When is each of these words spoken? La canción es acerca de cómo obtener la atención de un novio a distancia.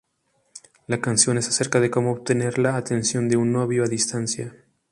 La 0.87 0.99
canción 0.99 1.37
es 1.37 1.47
acerca 1.47 1.79
de 1.79 1.91
cómo 1.91 2.09
obtener 2.11 2.57
la 2.57 2.75
atención 2.75 3.29
de 3.29 3.37
un 3.37 3.51
novio 3.51 3.83
a 3.83 3.87
distancia. 3.87 4.55